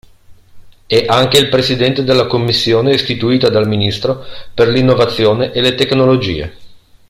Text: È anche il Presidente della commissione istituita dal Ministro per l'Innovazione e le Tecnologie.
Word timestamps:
È 0.87 1.05
anche 1.07 1.37
il 1.37 1.47
Presidente 1.49 2.03
della 2.03 2.25
commissione 2.25 2.91
istituita 2.95 3.49
dal 3.51 3.67
Ministro 3.67 4.25
per 4.51 4.67
l'Innovazione 4.67 5.51
e 5.51 5.61
le 5.61 5.75
Tecnologie. 5.75 6.57